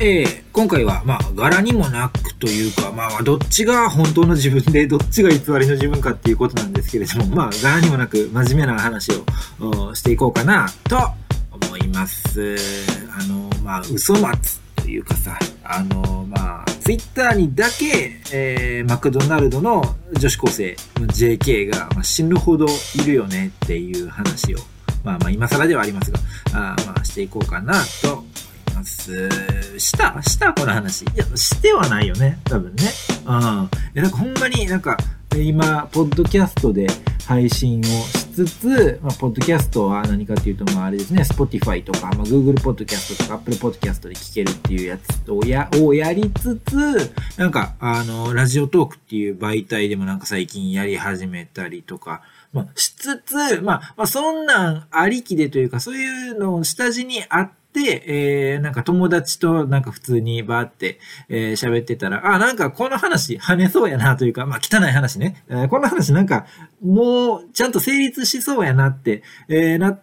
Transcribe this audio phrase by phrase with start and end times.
[0.00, 9.12] えー、今回は、まあ、柄にもなくというか、まあ、どっちが本当の自分で、 どっちが偽りの自分かっていうことなんですけれども、まあ、柄にもなく真面目な話
[9.60, 10.98] をしていこうかな、と
[11.50, 12.56] 思います。
[13.16, 22.66] あの、まあ、嘘松というかさ、あの、まあ、ツイッターにだけ、えー、マクドナルドの女子高生、JK が、まあ、死ぬほど
[22.96, 24.58] いるよねっていう話を、
[25.04, 26.18] まあまあ、今更ではありますが、
[26.52, 28.24] あまあ、していこうかな、と思
[28.72, 29.28] います。
[29.78, 31.02] したしたこの話。
[31.02, 32.38] いや、してはないよね。
[32.44, 32.84] 多分ね。
[33.26, 33.32] うん。
[33.32, 33.36] い
[33.94, 34.96] や、なんかほんまになんか、
[35.36, 36.86] 今、ポッドキャストで
[37.26, 65.44] 配信をしつつ、まあ、ポッドキャストは何かっていうと、まあ、あれですね、Spotify とか、まあ、Google ポッドキャストとか Apple ポッドキャストで聞けるっていうやつをや、をやりつつ、なんか、あの、ラジオトークっていう媒体でもなんか最近やり始めたりとか、まあ、しつつ、まあ、まあ、そんなんありきでというか、そういうのを下地にあって、で、えー、なんか友達となんか普通にバーって、えー、喋ってたら、あ、なんかこの話跳ねそうやなというか、まあ汚い話ね。
[65.48, 66.46] えー、この話なんか
[66.82, 70.00] もうちゃんと成立しそうやなって、えー、なっ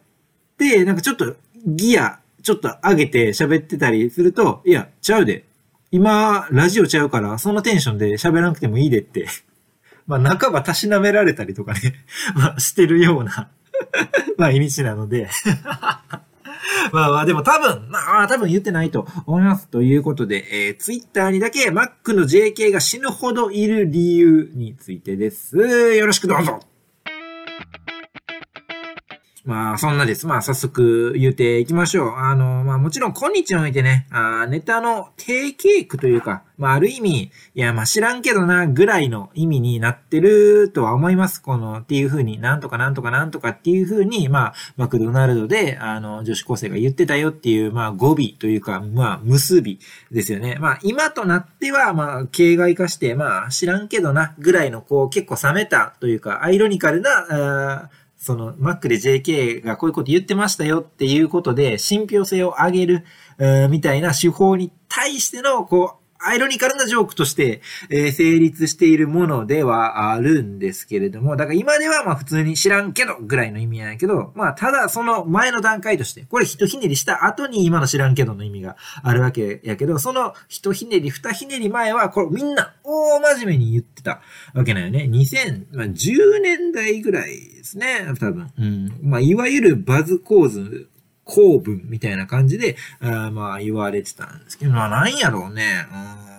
[0.58, 5.46] て、なんかちょっとギア、ちょっと上げて喋ってたりすると、いや、ちゃうで。
[5.92, 9.28] 今、ラジオちゃうから、そのテンションで喋らなくてもいいでって。
[10.08, 11.96] まあ、半ばたしなめられたりとかね
[12.36, 13.50] まあ、してるような
[14.38, 15.30] まあ、意味なので
[16.92, 19.68] まあまあ、でも多分、まあ多分言ってないと思います。
[19.68, 25.58] ということで、えー、ツイッターにだけ Mac の JK が死ぬほどいる理由についてです。
[25.58, 26.60] よろしくどうぞ
[29.44, 30.28] まあ、そんなです。
[30.28, 32.16] まあ、早速言うていきましょう。
[32.16, 41.42] あの、まあ、もちろん、今日においてね、あネタの定型句というか、まあ、ある意味、いや、まあ、知らんけどな、ぐらいの意味になってるとは思います。
[41.42, 49.80] この、っていう風に、なんとかなんとかなんとかっていう風に、まあ、マクドナルドで、あの、女子高生が言ってたよっていう、まあ、語尾というか、まあ、結び
[50.12, 50.58] ですよね。
[50.60, 57.90] まあ、今となっては、まあ、形骸化して、まあ、知らんけどな、ぐらいの、こう、結構冷めたというか、アイロニカルな、
[58.22, 63.06] その Mac で JK がこういうこと言ってましたよっていうことで、信憑性を上げる、
[63.72, 84.22] みたいな手法に対しての、こう、アイロニカルなジョークとして、えー、成立しているものではあるんですけれども、だから今ではまあ普通に知らんけどぐらいの意味やけど、まあただその前の段階として、これ一ひねりした後に今の知らんけどの意味があるわけやけど、その一ひねり二ひねり前は、これみんな大真面目に言ってた
[84.54, 85.08] わけなんよね。
[85.12, 88.52] 2010年代ぐらいですね、多分。
[88.58, 89.00] うん。
[89.02, 90.91] まあいわゆるバズ構図
[91.24, 95.86] 公文みたいな感じで、あまあ言われてたんですけど、まあなんやろうね。
[96.26, 96.32] うん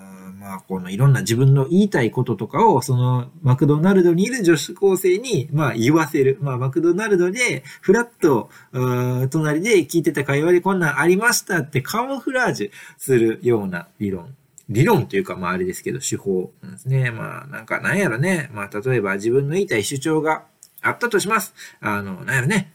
[0.43, 6.37] まあこのいろんな自分の言いたいこととかを、そのマクドナルドにいる女子高生に、まあ言わせる。
[6.41, 8.51] まあマクドナルドで、フラッと、
[9.31, 14.35] 隣で聞いてた会話でこんなんありましたってカモフラージュするような理論。
[14.69, 17.13] 理論というか、まああれですけど、手法なんですね。
[17.13, 18.51] まあなんかなんやろね。
[18.53, 20.43] まあ例えば自分の言いたい主張が
[20.81, 21.55] あったとします。
[21.81, 22.73] あの、なんやろね。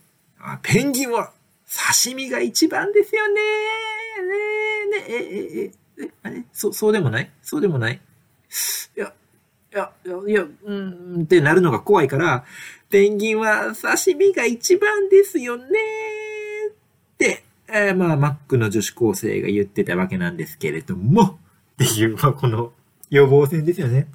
[0.62, 1.34] ペンギンは
[1.69, 3.33] 刺身が一番ですよね。
[3.33, 3.41] ね
[4.81, 7.31] え、ねえ、え、え、え、あれそう、そうでもない？
[7.41, 8.00] そうでもない？
[8.95, 9.13] いや、
[9.73, 9.91] いや、
[10.28, 12.45] いや、うん、ってなるのが怖いから、
[12.89, 16.72] ペンギンは刺身が一番ですよねっ
[17.17, 21.35] て、えー、まあ、マックの女子高生が言ってたわけなんですけれども、っ
[21.78, 22.72] ていう、まあ、この
[23.09, 24.07] 予防線ですよね。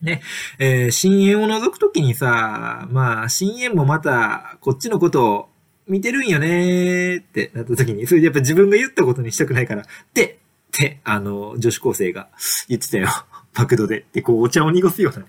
[0.00, 0.22] ね、
[0.60, 5.47] えー、深淵を除くときにさ、まあ、深淵もまた、こっちのことを
[5.88, 9.84] 見てるんよねーってなった時に、それでやっぱ自分が言ったことにしたくないから、
[10.14, 10.38] で、
[10.68, 12.28] って、あの、女子高生が
[12.68, 13.08] 言ってたよ。
[13.56, 14.04] マクドで。
[14.12, 15.26] で、こう、お茶を濁すような。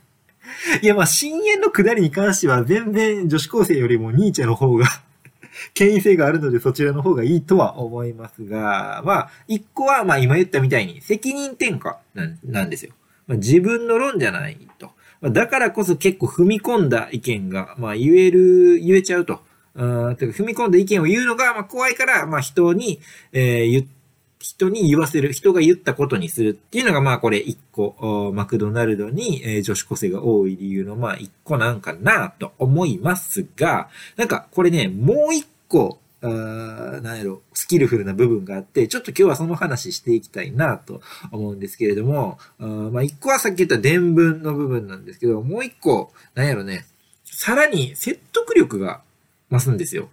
[0.81, 4.88] いや、まあ、深淵の下りに関しては、全然女子高生よりもニーチェの方が
[5.74, 11.96] 権威性があるので、そちらの方がいいとは思いますが、まあ、一個は、まあ、今言ったみたいに、責任転嫁
[12.44, 12.94] なんですよ。
[13.28, 14.92] まあ、自分の論じゃないと。
[15.22, 19.42] だからこそ結構踏み込んだ意見が、まあ、言える、言えちゃうと。
[19.80, 23.00] あと踏み込んだ意見を言うのが、まあ、怖いから、まあ、人に、
[23.32, 23.90] えー、言
[24.40, 36.28] 人に言わせる、人が言ったことにするっていうのが、まあこれ一個、マクドナルドに、えー、女子高生が多い理由の、まあ一個なんかなと思いますが、なんかこれね、もう一個、あ
[37.02, 41.02] なんやろ、スキルフルな部分があって、ちょっと今日はその話していきたいなと
[41.32, 46.86] 思うんですけれども、あまあ一個はさっき言った伝聞の部分なんですけど、もう一個、なんやろね、
[47.25, 49.02] さらに説得力が
[49.51, 50.10] 増すんですよ。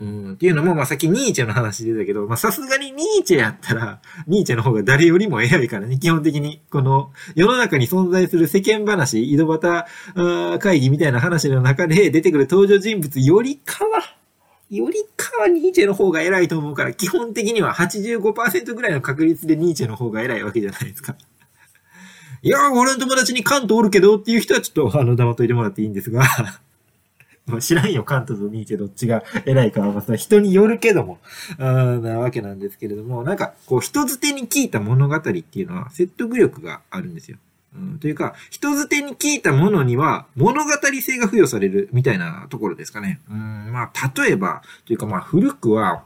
[0.00, 9.86] うん、っていうのも、まあ、さっきニーチェの話出たけど、まあ、さすがにニーチェやったら、 ニーチェの方が誰よりも偉いからね、基本的に、この、世の中に存在する世間話、井戸端
[10.60, 14.14] 会議みたいな話の中で出てくる登場人物よりかは、
[14.70, 21.16] よりかはニーチェの方が偉いと思うから、基本的には85%ぐらいの確率でニーチェの方が偉いわけじゃないですか。
[22.40, 26.22] いや俺の友達にカントおるけどっていう人はちょっと、あの、黙っといてもらっていいんですが
[27.52, 31.18] ま知らんよ、カントとニーチェどっちが偉いかは、まあ、人によるけども、
[31.58, 37.38] あなわけなんですけれども、なんか、こう、人づてに聞いた物語っていうのは説得力があるんですよ。
[37.76, 43.20] うん、というか、人づてに聞いたものには物語性が付与されるみたいなところですかね。
[43.30, 46.02] うん、まあ、例えば、というかまあ、古くは、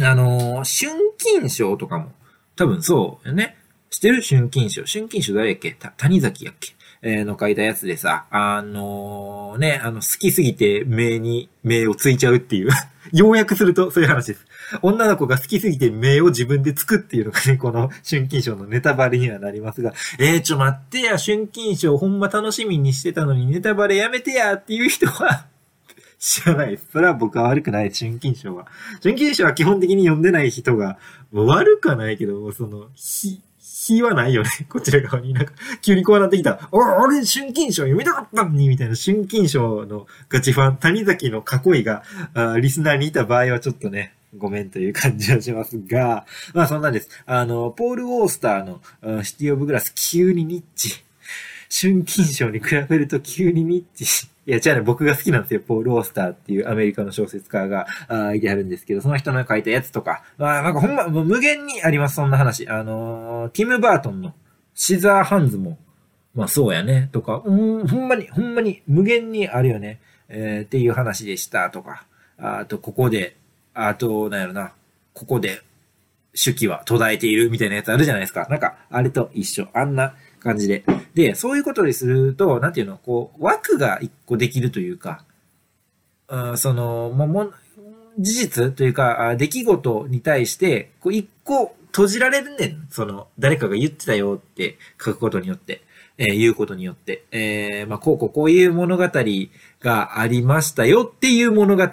[0.00, 2.12] あのー、春金賞とかも、
[2.56, 3.56] 多分そうよね。
[3.90, 4.22] 知ってる？
[4.22, 4.84] 春金賞。
[4.84, 5.76] 春金賞誰やっけ？
[5.96, 6.73] 谷崎やっけ？
[7.06, 12.70] えー、の書いたやつでさ、あのー、ね、あの、好きすぎて名に、名をついちゃうっていう
[13.12, 14.46] 要約するとそういう話です。
[14.80, 25.44] 女の子が好きすぎて名を自分でつくっていうのがね、この春金賞のネタバレにはなりますが、えー、ちょ待ってや、春金賞ほんま楽しみにしてたのにネタバレやめてやっていう人は
[26.18, 26.86] 知らないです。
[26.90, 28.66] それは僕は悪くないです、春金賞は。
[29.02, 30.96] 春金賞は基本的に読んでない人が、
[31.32, 33.42] 悪くはないけど、その、ひ、
[33.86, 34.48] 気はないよね。
[34.70, 35.52] こちら側になんか、
[35.82, 36.68] 急にこうなってきた。
[36.72, 42.02] お俺、春金賞読みたかったのにみたいな春金賞のガチファン、谷崎の囲いが、
[42.32, 47.10] あリスナーにいた場合はちょっとね、ごめんという感じはしますが、まあそんなんです。
[47.26, 51.04] あの、ポール・ウォースターのシティ・オブ・グラス、急にニッチ。
[51.74, 54.28] 春金賞に比べると急にニッチ。
[54.46, 55.60] いや、じゃあね、僕が好きなんですよ。
[55.60, 62.68] ポール・オースターっていうアメリカの小説家が、あいてあるんですけど、その人の書いたやつとか、まあ、なんかほんま、無限にあります、そんな話。
[62.68, 64.34] あのー、ティム・バートンの
[64.74, 65.78] シザーハンズも、
[66.34, 72.04] まあそうやね、とか、うん、ほんまに、ほんまに無限にあるよね、えー、っていう話でしたとか、
[72.38, 73.36] あと、ここで、
[73.72, 74.72] あと、なんやろな、
[75.12, 75.62] ここで、
[76.34, 78.46] 手記は途絶えているみたいなやつあるじゃないですか。
[78.50, 79.68] なんか、あれと一緒。
[79.72, 80.84] あんな感じで。
[81.14, 85.24] で、そういうことにすると、なんていうの、こう、枠が一個できるというか、
[86.28, 87.52] うん、その、も、も、
[88.18, 92.86] 事実というか、出来事に対して、こう、一個閉じられるねん。
[92.90, 95.82] その、誰かが言ってたよって書くことによって、
[96.18, 99.08] えー、言うことによって、えー、まあ、こうこうこういう物語
[99.80, 101.88] がありましたよっていう物語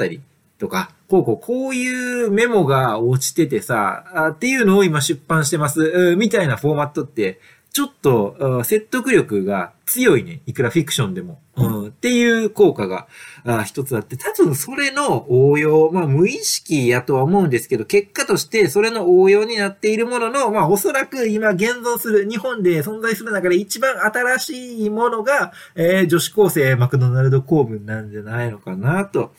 [0.59, 7.39] とか、こうこうこういうメモが落ちててさ、あっていうのを今出版してます、みたいなフォーマットって、
[7.74, 10.42] ちょっと、説得力が強いね。
[10.46, 11.40] いくらフィクションでも。
[11.56, 13.08] うん、っていう効果が
[13.46, 29.34] あ一つあって、多分それの応用、まあ無意識やとは思うんですけど、結果としてそれの応用になっているものの、まあおそらく今現存する、日本で存在する中で一番新しいものが、えー、女子高生マクドナルド公文なんじゃないのかなと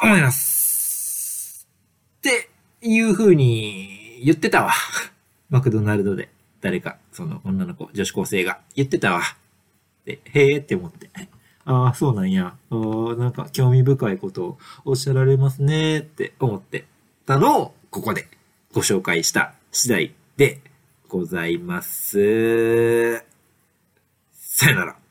[0.00, 1.68] 思います。
[2.18, 2.50] って
[2.82, 4.72] いう風に言ってたわ。
[5.50, 6.28] マクドナルドで。
[6.62, 9.20] 誰か、その女の子、女子高生が言ってたわ。
[10.06, 11.10] で、へえって思って。
[11.64, 12.54] ああ、そうなんや。
[12.70, 12.74] あ
[13.18, 16.86] なんか興味深いことをおっしゃられますねって思って
[17.26, 18.28] たのを、ここで
[18.72, 20.60] ご紹介した次第で
[21.08, 23.24] ございます。
[24.32, 25.01] さよなら。